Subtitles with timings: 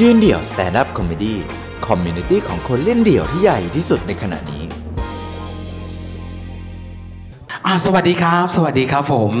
[0.00, 4.62] ยืนเดี่ยว stand-up comedy community ของคนเล่นเดี่ยวที่ใหญ่ที่สุดในขณะนี้
[7.66, 9.32] อ่าสวัสดีครับ สวัสดีครับผม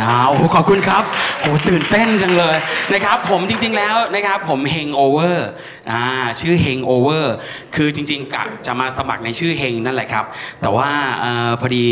[0.00, 1.04] อ่าโอ้โหขอบคุณครับ
[1.40, 2.56] โอ้ตื่นเต้นจังเลย
[2.92, 5.48] นะครับ ผมจริง ๆแล้วนะครับผม Heng Over
[5.90, 6.02] อ่า
[6.40, 7.34] ชื่อ Heng Over
[7.74, 10.24] คือจริงๆกะจะมาสมัครในชื่อเฮงนั่นแหละครับ
[10.60, 10.88] แต่ว่า
[11.20, 11.86] เอ่อพอดี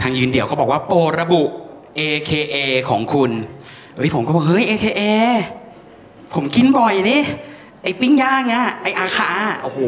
[0.00, 1.42] ทางยืนเดี่ยวเขาบอกว่าโปรระบุ
[1.98, 2.56] AKA
[2.90, 3.30] ของคุณ
[3.96, 5.02] เฮ้ยผมก็บอกเฮ้ย AKA
[6.34, 7.22] ผมกินบ่อยนี่
[7.82, 9.30] ไอ้ปิ้งย่างอะไอ้ AKA
[9.62, 9.80] โอ้โห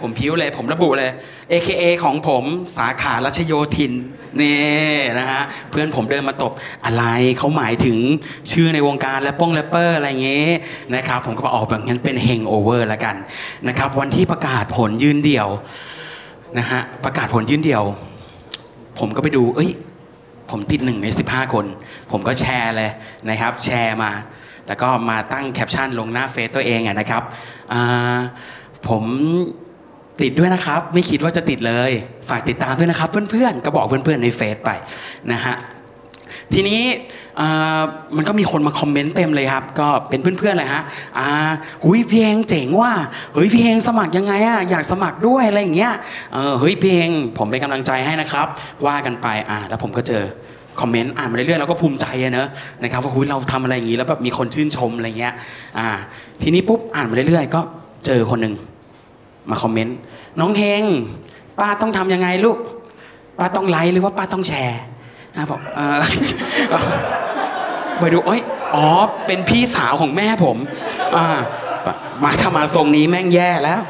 [0.00, 1.10] ผมพิ้วเลย ผมระบุเลย
[1.50, 2.44] AKA ของผม
[2.76, 3.92] สาขารัชโยธิน
[4.40, 6.52] นี่นะฮะเพื่อนผมเดินมาตบ
[6.84, 7.04] อะไร
[7.38, 7.98] เขาหมายถึง
[8.50, 10.50] ชื่อในวงการแรปป้องแรปเปอร์อะไรเงี้ย
[10.94, 13.16] นะครับผมก็บอกออกแบบงั้นเป็น Heng Over ละกัน
[13.68, 15.48] นะครับ วันที่ประกาศผลยืนเดี่ยว
[16.58, 17.84] นะฮะประกาศผลยืนเดี่ยว
[18.98, 19.70] ผมก็ไปดู เอ้ย
[20.50, 21.66] ผมติดหนึ่งใน 15 คน
[22.10, 22.90] ผมก็แชร์เลย
[23.30, 24.12] นะครับ แชร์มา
[24.68, 27.22] แล้วก็มาตั้งแคปชั่นลงหน้าเฟซตัวเองอะนะครับ
[28.88, 29.02] ผม
[30.22, 31.90] ติดด้วยนะครับ ไม่คิดว่าจะติดเลย
[32.28, 34.70] ฝากติดตามด้วยนะครับ เพื่อนๆก็บอกเพื่อนๆในเฟซไป
[35.32, 35.56] นะฮะ
[36.52, 36.82] ทีนี้
[38.16, 40.82] มันก็มีคนมาคอมเมนต์เต็มเลยครับ ก็เป็นเพื่อนๆเลยฮะ
[41.18, 41.28] อ่า
[41.84, 42.92] หุยเพี่เองเจ๋งว่ะ
[43.34, 45.94] เฮ้ยเพี่เองสมัครยังไงอะอยากสมัครด้วยอะไรอย่างเงี้ย
[46.32, 48.46] เออเฮ้ยเพี่เองผมเป็นกำลังใจให้นะครับ
[48.86, 50.24] ว่ากันไปอ่าแล้วผมก็เจอ
[50.80, 52.48] คอมเมนต์อ่านมาเรื่อยๆแล้วก็ภูมิใจอะเนอะ
[52.82, 55.34] นะครับว่าคุยเราทำอะไรอย่างงี้แล้วแบบมีคนชื่นชมอะไรเงี้ย
[55.78, 55.88] อ่า
[56.42, 57.60] ทีนี้ปุ๊บอ่านมาเรื่อยๆ ก็
[58.06, 58.54] เจอคนหนึ่ง
[59.50, 59.96] มาคอมเมนต์
[60.40, 60.82] น้องเฮง
[61.58, 62.58] ป้าต้องทำยังไงลูก
[63.38, 64.80] ป้าต้องไลค์หรือว่าป้าต้องแชร์
[65.36, 66.02] อะบอกเออ
[67.98, 68.40] ไปดูเอ้ย
[68.74, 68.86] อ๋อ
[69.26, 70.56] เป็นพี่สาวของแม่ผม
[71.16, 71.26] อ่า
[72.22, 73.80] มาถ้ามาทรงนี้แม่งแย่แล้ว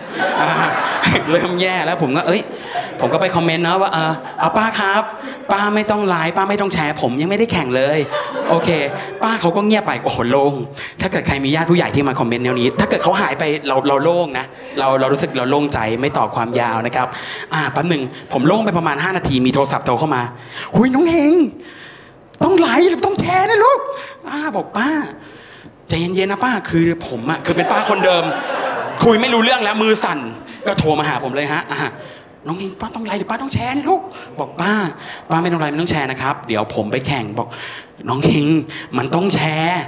[1.33, 2.43] เริ่มแย่แล้วผมก็เอ้ย
[3.01, 5.03] ผมก็ไปคอมเมนต์นะว่าเออเอาป้าครับ
[5.53, 7.99] ป้าไม่ต้องไลฟ์ป้าไม่ต้องแชร์ผมยังไม่ได้แข่งเลย
[8.51, 8.69] โอเค
[9.23, 10.55] ป้าเขาก็เงียบไปโอ้โหโล่ง
[11.01, 14.47] ถ้าเกิดใครมีญาติผู้ใหญ่ที่มาคอมเมนต์แนวนี้ ถ้าเกิดเขาหายไปเราเราโล่งนะ
[14.79, 17.07] เราเรารู้สึกเราโล่งใจไม่ต่อความยาวนะครับ
[17.55, 18.03] อ่าแป๊บหนึ่ง
[18.33, 20.23] ผมโล่งไปประมาณ 5 นาทีมีโทรศัพท์โทรเข้ามา
[20.75, 21.35] หุยน้องเฮง
[22.45, 23.79] ต้องไลค์ต้องแชร์นะลูก
[24.27, 24.89] ป้าบอกป้า
[25.89, 28.25] ใจเย็นๆนะป้าคือผมอะคือเป็นป้าคนเดิม
[29.05, 30.19] คุยไม่รู้เรื่องแล้วมือสั่น
[30.67, 31.79] ก็โทรมาหาผมเลยฮะอะ
[32.47, 34.01] น้องเฮงป้าต้องไลค์หรือป้าต้องแชร์นี่ลูก
[34.39, 34.73] บอกป้า
[35.31, 37.49] ป้าไม่ต้องไลค์ไม่ต้องแชร์นะครับ เดี๋ยวผมไปแข่งบอก
[38.09, 38.47] น้องเฮง
[38.99, 39.81] มันต้องแชร์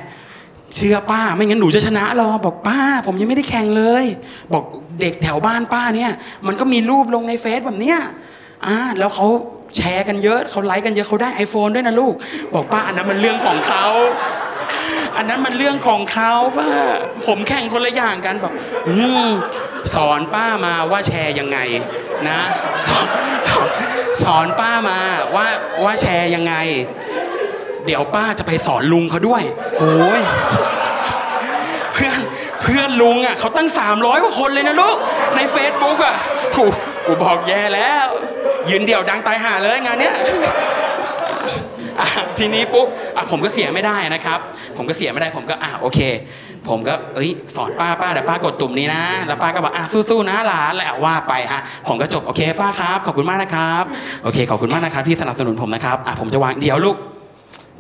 [0.75, 4.05] เชื่อป้าไม่งั้นหนูจะชนะหรอบอกป้า ผมยังไม่ได้แข่งเลย
[4.53, 4.65] บอก
[5.01, 6.13] เด็กแถวบ้านป้าเนี่ย
[6.47, 7.99] มันก็มีรูปลงในเฟซแบบเนี้ย
[8.67, 9.27] อ่าแล้วเขา
[9.77, 12.15] แชร์กันเยอะเขาไลค์กันเยอะเขาได้ iPhone ด้วยนะลูก
[12.55, 13.87] บอกป้าอันนั้นมันเรื่องของเขา
[15.17, 16.69] อันนั้นมันเรื่องของเขาป้า
[17.27, 18.53] ผมแข่งคนละอย่างกันบอก
[18.89, 18.97] อื
[19.27, 19.31] ม
[19.95, 21.59] สอนป้ามาว่าแชร์ยังไง
[22.29, 22.39] นะ
[22.87, 23.07] สอน
[24.23, 24.99] สอนป้ามา
[25.35, 25.47] ว่า
[25.85, 26.55] ว่าแชร์ยังไง
[27.87, 29.43] เดี๋ยวป้าจะไปสอนลุงเขาด้วย
[29.79, 30.21] โอ้ย
[31.93, 32.19] เพื่อน
[32.63, 34.97] เพื่อนลุงอะเขาตั้ง 300กว่าคนเลยนะลูก
[35.37, 36.17] ใน Facebook อะ
[36.57, 36.65] กู
[37.07, 38.07] กูบอกแย่แล้ว
[38.71, 40.17] ยืนเดี่ยวดังตายห่าเลยงานเนี้ย
[42.39, 42.87] ทีนี้ปุ๊บ
[43.31, 44.39] ผมก็เสียไม่ได้นะครับ
[44.77, 46.01] ผมก็เสียไม่ได้ผมก็อะโอเค
[46.69, 53.85] ผมก็เอ้ยสอนป้าป้าเดี๋ยวป้ากดตุ่มนี้นะ แล้วป้าก็บอกอะสู้ๆนะหลานแล้วว่าไปฮะผมก็จบโอเคป้าครับขอบคุณมากนะครับ
[54.23, 56.97] โอเคขอบคุณมากนะครับที่สนับสนุนผมนะครับอะผมจะวางเดี๋ยวลูก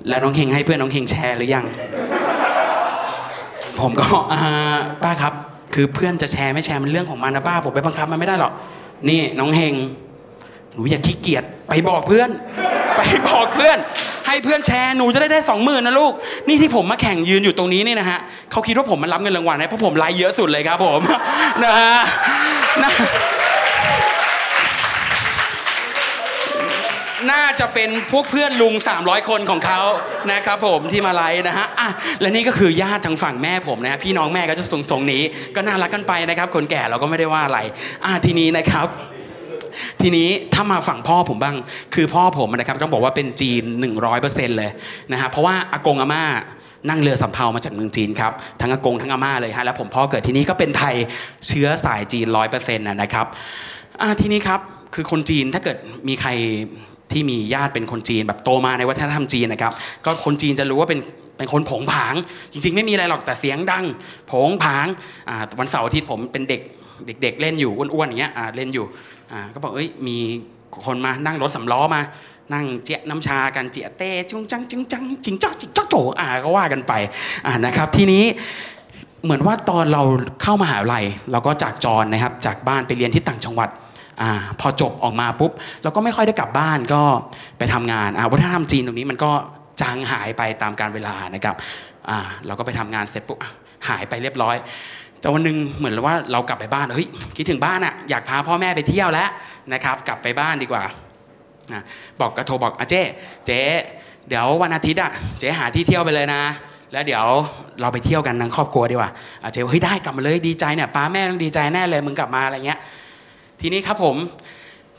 [0.09, 1.66] แล้วน้องเฮงให้เพื่อนน้องเฮงแชร์หรือยัง
[3.81, 5.33] ผมก็อ่าป้าครับ
[5.75, 8.53] คือเพื่อนจะแชร์ไม่แชร์มันเรื่องของมันนะป้า ผมไปบังคับมันไม่ได้หรอก
[9.09, 9.75] นี่น้องเฮง
[10.75, 12.31] หนูอย่าขี้เกียจไปบอกเพื่อน
[12.97, 13.75] ไปบอกเพื่อน
[14.36, 16.12] ให้เพื่อนแชร์หนูจะได้ได้สองหมื่นนะลูก
[16.48, 18.19] นี่ที่ผมมาแข่งยืนอยู่ตรงนี้นี่นะฮะ
[18.52, 21.00] เขาคิดว่าผมมันรับเงินรางวัลนะเพราะผมไลฟ์เยอะสุดเลยครับผม
[21.64, 21.97] นะฮะ
[22.82, 22.92] นะ
[27.30, 29.80] น่าจะเป็นพวกเพื่อนลุง 300 คนของเขา
[30.32, 31.88] นะครับผมที่มาไลฟ์นะฮะอะ
[32.20, 35.22] และนี่ก็คือญาติทางฝั่งแม่ผมนะพี่น้องแม่ก็จะส่งส่งๆนี้
[35.54, 37.58] ก็น่ารักกันไปนะครับ คนแก่เราก็ไม่ได้ว่าอะไร
[38.04, 38.88] อะทีนี้นะครับ
[40.00, 41.56] ทีนี้ถ้ามาฝั่งพ่อผมบ้าง
[41.94, 43.62] คือพ่อผมนะครับต้องบอกว่าเป็นจีน
[44.10, 44.70] 100%เลย
[45.12, 46.25] นะฮะเพราะว่าอากงอาม่า
[46.88, 50.95] นั่งเรือสำเภามาจากเมืองจีนครับทั้งอากงทั้งอาม่าเลยฮะแล้วผมพ่อเกิดที่นี่ก็เป็นไทย
[51.47, 53.27] เชื้อสายจีน100%นะนะครับ
[54.21, 54.60] ทีนี้ครับ
[54.95, 55.77] คือคนจีนถ้าเกิด
[56.09, 56.30] มีใคร
[57.12, 59.72] ที่มีญาติเป็นคนจีนแบบโตมาในวัฒนธรรมจีนนะครับ
[60.04, 61.01] ก็คนจีนจะรู้ว่าเป็น
[61.39, 62.15] เป็นคนผงผาง
[62.53, 63.84] จริงๆ ไม่มีอะไรหรอกแต่เสียงดัง
[64.30, 64.86] ผงผาง
[65.59, 66.60] วันเสาร์อาทิตย์ผมเป็นเด็ก
[67.07, 68.87] เด็กๆเล่นอยู่อ้วนๆอย่างเงี้ยเล่นอยู่
[69.54, 70.19] ก็บอกเอ้ยมี
[70.87, 72.03] คนมานั่งรถสำล้อมา
[72.53, 76.93] นั่งเจี๊ยน้ำชากันเจี๊ยเต้จุงจังจึงจังจิงจ้าจิงจ้าโถอ่าก็ว่ากันไป
[77.47, 78.25] อ่านะครับ ทีนี้
[79.25, 80.03] เหมือนว่าตอนเรา
[80.43, 83.69] เข้ามหาลัยเราก็จากจรนะครับ จากบ้านไปเรียนที่ต่างจังหวัด
[84.22, 85.51] อ่าพอจบออกมาปุ๊บ
[85.83, 87.03] เราก็ไม่ค่อยได้กลับบ้านก็
[87.59, 89.31] ไปทำงานอ่าวัฒนธรรมจีนตรงนี้มันก็
[89.81, 91.54] จางหายไปตามการเวลานะครับ
[92.10, 93.39] อ่าเราก็ไปทำงานเสร็จปุ๊บ
[93.89, 94.57] หายไปเรียบร้อย
[95.21, 99.28] แต่วันหนึ่งเหมือนว่าเรากลับไปบ้านเฮ้ยคิดถึงบ้านอะอยากพาพ่อแม่ไปเที่ยวแล้ว
[99.72, 100.84] นะครับ กลับไปบ้านดีกว่า
[101.72, 101.80] อะ
[102.21, 103.03] บอกกระโทรบอกอาเจ๊
[103.47, 103.60] เจ๊
[104.28, 106.42] เดี๋ยววันอาทิตย์อะเจ๊หาที่เที่ยวไปเลยนะ
[106.92, 107.24] แล้วเดี๋ยว
[107.80, 109.10] เราไปเที่ยวกันทั้งครอบครัวดีกว่า
[109.42, 112.78] อาเจ๊เฮ้ยได้กลับมาเลยดีใจเนี่ยป้าแม่ต้องดีใจแน่เลยมึงกลับมาอะไรเงี้ย
[113.60, 114.16] ทีนี้ครับผม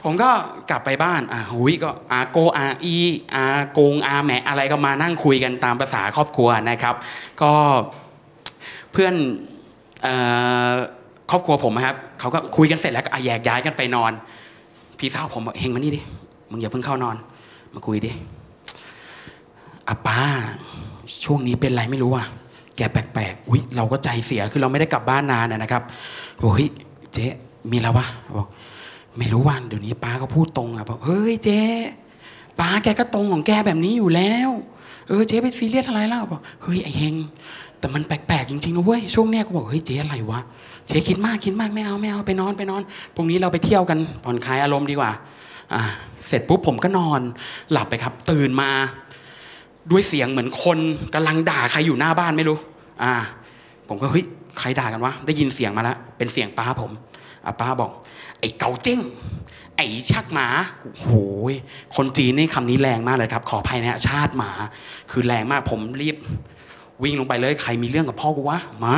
[0.04, 0.30] ผมก็
[0.70, 2.96] กลับไปบ้านอะหุยก็อาโกอาอี
[3.34, 6.96] อาโกงอาแหมอะไรก็มานั่งคุยกันตามภาษาครอบครัวนะครับ
[7.42, 7.52] ก็
[8.92, 9.16] เพื่อน
[11.32, 14.12] ครอบครัวผมครับเขาก็คุยกันเสร็จแล้วก็แยกย้ายกันไปนอน
[15.00, 16.02] พี่สาวผมบอกเฮงมานี่ดิ
[16.50, 17.16] มึงอย่าเพิ่งเข้านอน
[17.74, 18.12] มาคุยดิ
[19.88, 20.22] อาป้า
[21.26, 22.26] ช่วงนี้เป็นไรไม่รู้อะ
[22.78, 25.82] แกแปลกๆ อุ้ยเราก็ใจเสีย คือเราไม่ได้กลับบ้านนานนะนะครับ
[26.44, 26.70] บอกเฮ้ย
[27.14, 27.28] เจ๊
[27.72, 28.08] มีแล้ววะ
[28.38, 28.48] บอก
[29.18, 31.62] ไม่รู้วันเดี๋ยวนี้ป้าก็พูดตรงอะบอก เฮ้ยเจ๊
[32.60, 34.50] ป้าแกก็ตรงของแกแบบนี้อยู่แล้ว
[35.08, 37.16] เออเจ๊ไปซีเรียสอะไรเล่าบอกเฮ้ยไอเฮง
[37.80, 40.40] แต่มันแปลกๆจริงๆนะเว้ยช่วงเนี้ยก็บอกเฮ้ยเจ๊อะไรวะ
[40.88, 42.82] เจ๊คิดมากคิดมากไม่เอาไม่เอาไปนอนไปนอน
[43.16, 45.12] พรุ่งนี้เราไปเที่ยวกันผ่อนคลายอารมณ์ดีกว่า
[45.74, 45.82] อ่า
[46.28, 47.22] เสร็จปุ๊บผมก็นอน
[47.72, 48.70] หลับไปครับ ตื่นมา
[49.92, 50.78] ด้วยเสียงเหมือนคน
[51.14, 52.58] กำลังด่าใครอยู่หน้าบ้านไม่รู้
[53.04, 53.14] อ่า
[53.88, 54.26] ผมก็เฮ้ย
[54.60, 56.92] ใครด่ากันวะได้ยินเสียงมาแล้วเป็นเสียงป้าผม
[57.46, 57.92] อะป้าบอก
[58.40, 59.00] ไอ้เก่าเจ้ง
[59.78, 60.48] ไอ้ชักหมา
[61.00, 61.08] โห
[61.52, 61.54] ย
[61.96, 64.52] คนจีนนี่คำนี้แรงมากเลยครับ ขออภัยนะฮะชาติหมา
[65.12, 66.16] คือแรงมากผมรีบ
[67.04, 68.96] วิ่งลงไปเลยใครมีเรื่องกับพ่อกูวะมา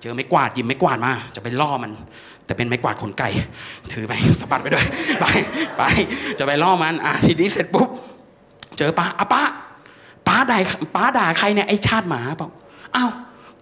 [0.00, 1.92] เจอไม้กวาดหยิบไม้กวาดมา จะไปล่อมัน
[2.44, 3.28] แต่เป็นไม้กวาดขนไก่
[3.92, 4.86] ถือไปสะบัดไปด้วย
[5.20, 5.26] ไป
[5.78, 5.82] ไป
[6.38, 7.88] จะไปล่อมันอะทีนี้เสร็จปุ๊บ
[8.78, 9.42] เจอป้าอะป้า
[10.28, 10.58] ป้าด่า
[10.96, 12.50] ป้าด่าใครเนี่ยไอ้ชาติหมาบอก
[12.96, 13.10] อ้าว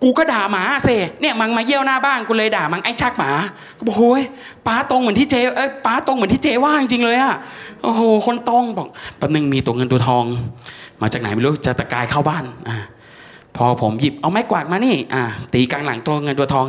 [0.02, 0.88] กูก็ด่าหมาเซ
[1.20, 3.30] เนี่ยมังมาเยี่ยวหน้าบ้านกูเลยด่ามังไอ้ชาติหมา
[3.76, 4.22] ก็บอกโอ้ย
[4.66, 7.34] ป้าตรงเหมือนที่เจเอ้ยป้าตรงเหมือนที่เจว่าจริงๆเลยอะ
[7.82, 10.24] โอ้โหคนตรงบอกแป๊บนึงมีตัวเงินตัวทอง
[11.02, 12.76] มาจากไหนไม่รู้จะตะกายเข้าบ้านอ่า
[13.56, 15.22] พอผมหยิบเอาไม้กวาดมานี่อ่า
[15.52, 16.66] ตีกลางหลังตัวเงินตัวทอง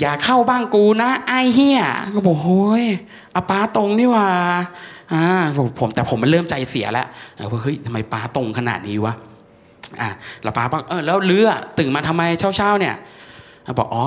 [0.00, 1.80] อย่าเข้าบ้านกูนะ ไอ้เฮีย
[2.14, 2.84] ก็บอกโอ้ย
[3.34, 4.26] อาป้าตรงนี่ว่า
[5.12, 5.24] อ่า
[5.78, 7.06] ผมแต่ผมมันเริ่มใจเสียแล้ว
[7.36, 9.14] เออว่าเฮ้ยทำไมป้าตรงขนาดนี้วะ
[10.00, 10.08] อ่า
[10.42, 11.48] แล้วป้าบอกเออแล้วเรือ
[11.78, 12.22] ตื่นมาทำไม
[12.56, 12.94] เช้าๆเนี่ย
[13.78, 14.06] บอกอ๋อ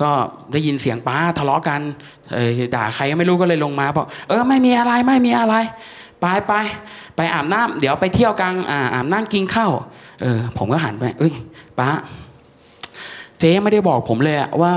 [0.00, 0.10] ก็
[0.52, 1.80] ได้ยินเสียงป้าทะเลาะกัน
[2.34, 5.54] เออด่าใครไม่รู้ก็เลยลงมาบอกเออไม่มีอะไรไม่มีอะไร
[6.20, 6.52] ไปไป
[7.16, 9.72] ไปอาบน้ำเดี๋ยวไปเที่ยวกลางอ่าอาบน้ำกินข้าว
[10.20, 11.32] เออผมก็หันไปเอ้ย
[11.78, 11.88] ป้า
[13.38, 14.72] เจ๊ไม่ได้บอกผมเลยอะว่า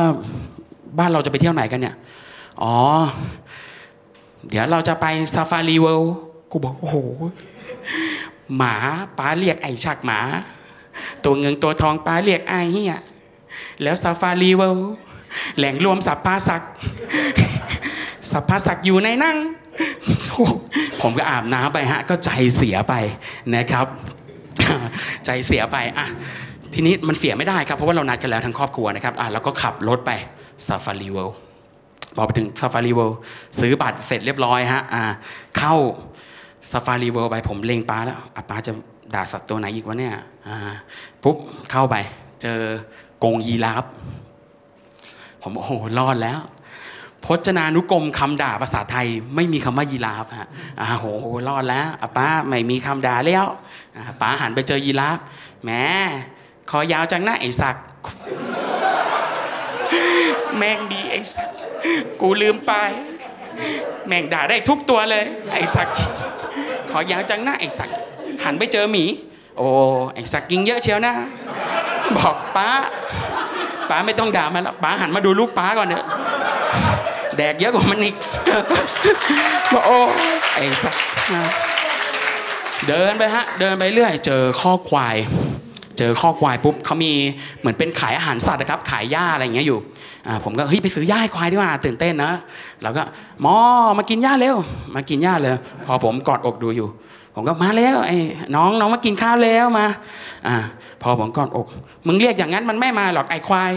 [1.00, 1.96] บ้านเราจะไปเที่ยวไหนกันเนี่ย
[2.64, 2.76] อ๋อ
[4.50, 6.14] เดี๋ยวเราจะไปซาฟารีเวิลด์
[6.52, 6.98] กูบอกโอ้โห
[8.58, 8.76] หมา
[9.18, 10.20] ป้าเรียกไอ้ชักหมา
[11.24, 12.98] ตัวเงินตัวทองป้าเรียกไอ้เฮีย
[13.84, 14.78] แล้ว Safari World
[15.58, 16.64] แหล่งรวมสรรพสัตว์สรรพสัต
[18.32, 19.38] ว์อยู่ในนั้น
[21.02, 22.94] ผมก็อาบน้ำไปฮะ ก็ใจเสียไป
[23.56, 23.86] นะครับ
[25.26, 26.08] ใจเสียไปอะ
[26.74, 30.12] ทีนี้มันเสียไม่ได้ครับ เพราะว่าเรานัดกันแล้วทั้งครอบครัวนะครับอะแล้วก็ขับรถไป
[30.68, 31.30] Safari World
[32.16, 33.12] พอไปถึง Safari World
[33.60, 35.04] ซื้อบัตรเสร็จเรียบร้อยฮะอะ
[35.58, 35.74] เข้า
[36.70, 38.72] Safari World ไปผมเล็งป้าแล้วอะป้าจะ
[39.14, 40.16] ด่าสัตว์ตัวไหนอีกวะเนี่ย
[41.24, 41.38] ปุ๊บ
[41.72, 41.96] เข้าไป
[42.42, 42.60] เจอ
[43.24, 43.84] กงยีราฟ
[45.42, 46.40] ผมโอ้โหรอดแล้ว
[47.26, 50.50] พจนานุกรมคำด่าภาษาไทย ไม่มีคำว่ายีราฟฮะ
[50.80, 51.06] อ่าโห
[51.48, 53.46] รอดแล้วอะป้าไม่มีคำด่าแล้ว
[54.22, 55.18] ป้าหันไปเจอยีราฟ
[55.64, 55.70] แหม
[56.70, 57.76] คอยาวจังนะไอ้สัก
[60.58, 61.50] แม่งดีไอ้สัก
[62.22, 62.72] กูลืมไป
[64.08, 65.88] แม่งด่าได้ทุกตัวเลย ไอ้สัก
[66.92, 67.90] ขอยาวจังนะไอ้สัก
[68.44, 69.06] หันไปเจอหมี
[69.58, 69.68] โอ้
[70.14, 71.14] ไอ้สักกินเยอะเชียวนะ
[72.18, 72.70] บอกป้า
[73.90, 76.06] ป้าไม่ต้องด่ามันแล้วป้าหันมาดูลูกป้าก่อนเถอะ
[77.38, 78.16] แดกเยอะกว่ามันอีก
[79.74, 79.98] บอกโอ้
[80.54, 80.96] ไอ้สัก
[82.88, 85.16] เดินไปฮะ เดินไปเรื่อย เจอข้อควาย
[86.04, 87.12] เจอข้อควายปุ๊บเขามี
[87.60, 89.80] เหมือนเป็นขายอาหารสัตว์นะครับ ขายหญ้าอะไรอย่างเงี้ยอยู่
[90.28, 92.34] อ่าผมก็เฮ้ยไปซื้อหญ้าให้ควายดีกว่าตื่นเต้นนะ
[92.84, 93.04] แล้วก็
[93.46, 93.56] มอ
[93.98, 94.56] มากินหญ้าเร็ว
[94.96, 95.56] มากินหญ้าเลย
[95.86, 96.88] พอผมกอดอกดูอยู่
[97.36, 98.18] ผมก็มาแล้วไอ้
[98.56, 99.86] น้องน้องมากินข้าวแล้วมา
[100.48, 100.56] อ่า
[101.02, 101.68] พอผมกอดอก
[102.08, 103.72] มึงเรียกอย่างนั้นมันไม่มาหรอกไอ้ควาย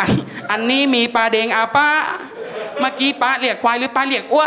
[0.00, 0.10] อัน
[0.50, 1.88] อันนี้มีปลาเดงอาป้า
[2.82, 4.46] เมื่อกี้ป้าเรียกควายหรือป้าเรียกอ้ว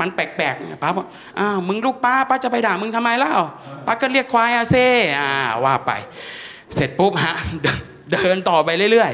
[0.00, 1.06] มันแปลกๆเนี่ยป้าบอก
[1.38, 3.34] อ้าวมึงลูกป้าป้าจะไปด่ามึงทำไมเล่า
[3.86, 4.86] ป้าก็เรียกควายอาเซ่
[5.20, 5.32] อ่า
[5.64, 5.92] ว่าไป
[6.74, 7.34] เสร็จปุ๊บฮะ
[8.12, 9.10] เดินต่อไปเรื่อย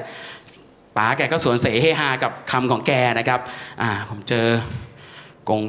[0.46, 3.40] ๆป้าแกก็สวนเสเฮฮากับคำของแกนะครับ
[3.82, 4.46] อ่าผมเจอ
[5.48, 5.60] กรง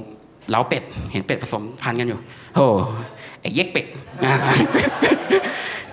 [0.50, 2.20] เล้าเป็ดเห็นเป็ดผสมพันธุ์กันอยู่
[2.56, 2.66] โอ้
[3.42, 3.86] ไอ้เย็กเป็ด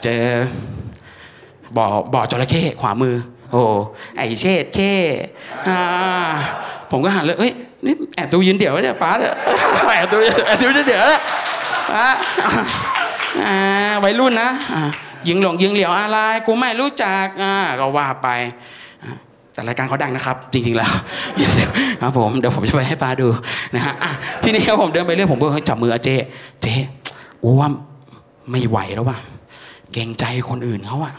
[0.02, 0.24] เจอ
[1.76, 3.14] บ่อบ่อจระเข้ขวามือ
[3.52, 3.62] โอ้
[4.16, 4.92] ไอเชดเข้
[5.68, 5.76] อ่
[6.90, 7.52] ผมก็หันเลยเอ้ย
[7.84, 9.34] นี่แอบดูยืนเดี๋ยวเนี่ยป้าเนี่ย
[9.96, 11.22] แอบดูแอบดูยืนเดี๋ยวเนี่ย
[11.90, 12.06] ป้า
[14.04, 14.50] วัยรุ่นนะ
[15.28, 18.28] ยิงหลงยิงเหลียวอะไรกูไม่รู้จักอ่าก็ว่าไป
[19.52, 20.90] แต่รายการเขาดังนะครับ จริงๆแล้ว
[22.00, 23.28] ครับผมเดี๋ยวผมจะไปให้ป้าดู
[23.74, 23.94] นะฮะ
[24.42, 26.08] ทีนี้ครับผมเดินไปเรื่อยผมก็จับมืออาเจ
[26.62, 26.66] เจ
[27.42, 27.68] อ้ว่า
[28.50, 29.18] ไม่ไหวแล้วว่ะ
[29.92, 31.14] เกรงใจคนอื่นเขาอะ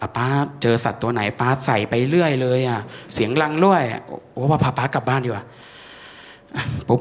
[0.00, 0.26] อะป้า
[0.62, 2.80] เจอสัตว์ตัวไหนป้าใส่ไปเรื่อยเลยอะ
[3.14, 4.00] เสียงรังด้วยอะ
[4.32, 5.44] โอ้ว่าพาป้ากลับบ้านดีกว่า
[6.88, 7.00] ปุ๊บ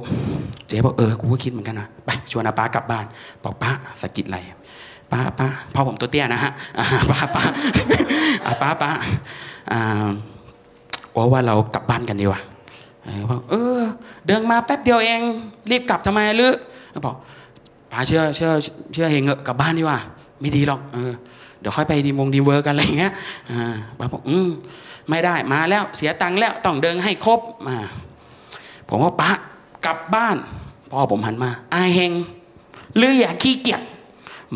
[0.67, 3.05] เจ๊บอกเออกูก็คิดเหมือนกันนะไปชวนอาป้ากลับบ้าน
[3.43, 4.39] บอกป้าสะกิดอะไร
[5.11, 6.51] ป้าป้าพ่อผมตัวเตี้ยนะฮะ
[7.11, 7.43] ป้าป้า
[8.45, 8.89] อ่าป้าป้า
[9.69, 10.07] โอ่า
[11.31, 12.41] ว่าเรากลับบ้านกันดีกว่า
[13.03, 13.79] เออบอกเออ
[14.27, 15.21] เดินมาแป๊บเดียวเอง
[15.71, 16.53] รีบกลับทำไมลื้อ
[17.05, 17.15] บอก
[17.91, 18.51] ป้าเชื่อเชื่อ
[18.93, 19.99] เชื่อเฮงเอะกลับบ้านดีกว่า
[20.39, 21.11] ไม่ดีหรอกเออ
[21.59, 23.13] เดี๋ยวค่อยไปดีวงดีเวอร์กันอะไรเงี้ย
[23.99, 24.49] ป้าบอกอืม
[25.09, 27.77] ไม่ได้มาแล้วเสียตังค์แล้วต้องเดินให้ครบมา
[28.89, 29.31] ผมว่าปะ
[29.85, 30.37] กลับบ้าน
[30.89, 32.11] พ่อผมหันมาอายเฮง
[32.97, 33.81] หรืออย่าขี้เกียจ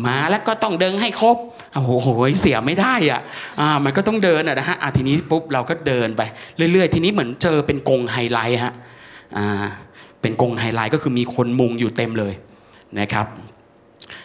[0.06, 1.36] มาแล้วก็ต้องเดินให้ครบ
[1.74, 2.08] โอ้โห
[2.40, 3.20] เสียไม่ได้อะ
[3.60, 6.22] อ่ามันก็ต้องเดินอะนะฮะอะทีนี้ปุ๊บเราก็เดินไป
[6.72, 8.72] เรื่อย ๆ ทีนี้เหมือนเจอเป็นกงไฮไลท์ฮะ
[9.36, 9.64] อ่า
[10.20, 12.34] เป็นกงไฮไลท์ก็คือมีคนมุงอยู่เต็มเลย
[13.00, 13.26] นะครับ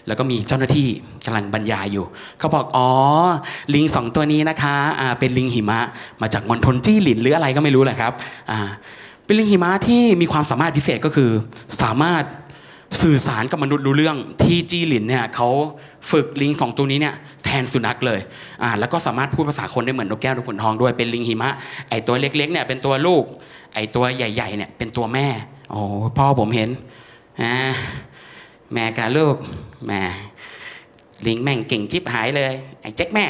[0.07, 0.87] แล้วก็มีเจ้าหน้าที่
[1.25, 2.05] กำลังบรรยายอยู่
[2.39, 2.89] เขาบอก อ๋อ
[3.73, 5.79] ลิงสองตัวนี้นะคะอ่าเป็นลิงหิมะ
[6.21, 8.11] มาจากมณฑลจี้หลินหรืออะไรก็ไม่รู้แหละครับ
[8.51, 8.59] อ่า
[9.25, 11.29] เป็นลิงหิมะที่มีความสามารถพิเศษก็คือ
[11.81, 12.23] สามารถ
[13.01, 15.49] สื่อสารกับมนุษย์รู้เรื่องที่จี้หลินเนี่ยเขา
[16.11, 17.15] ฝึกลิงสองตัวนี้เนี่ย
[17.45, 18.19] แทนสุนัขเลย
[18.63, 21.51] อ่าแล้วก็สามารถพูดภาษาคนได้เหมือนนกแก้วนกขุนทองด้วยเป็นลิงหิมะ
[21.89, 23.23] ไอตัวเล็กๆเนี่ยเป็นตัวลูก
[23.75, 25.27] ไอตัวใหญ่ๆเนี่ยเป็นตัวแม่
[25.71, 25.81] โอ้
[26.17, 26.69] พ่อผมเห็น
[27.41, 27.53] อ่า
[28.73, 29.35] แม่กับลูก
[29.87, 30.01] แม่
[31.27, 33.25] ลิงแม่งเก่งจิบหายเลย ไอ้แจ็คแม่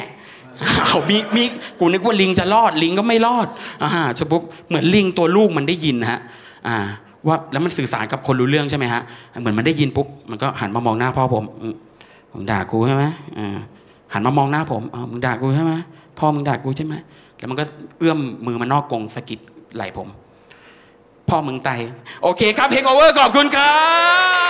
[0.86, 1.44] เอามีมี
[1.78, 3.48] กูนึกว่าลิงจะรอดลิงก็ไม่รอด
[3.82, 6.20] อ่าสปุ๊บเหมือนลิงตัวลูกมันได้ยินฮะ
[6.66, 6.76] อ่า
[7.26, 9.02] ว่าแล้วมันสื่อสารกับคนรู้เรื่องใช่ไหมฮะ
[9.40, 11.44] เหมือนมันได้ยินปุ๊บมันก็หันมามองหน้าพ่อผม
[12.32, 13.04] มึงด่ากูใช่ไหม
[13.38, 13.56] อ่า
[14.12, 15.72] หันมามองหน้าผมอ๋อมึงด่ากูใช่ไหม
[16.18, 16.94] พ่อมึงด่ากูใช่ไหม
[17.38, 17.64] แล้วมันก็
[17.98, 19.38] เอื้อมมือมานอกกงสะกิด
[19.76, 20.08] ไหล่ผม
[21.28, 21.78] พ่อมึงไตาย
[22.22, 23.74] โอเคครับเฮกโอเวอร์ขอบคุณครั
[24.48, 24.49] บ